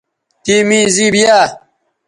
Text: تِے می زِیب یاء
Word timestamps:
تِے 0.43 0.55
می 0.67 0.79
زِیب 0.95 1.15
یاء 1.21 1.47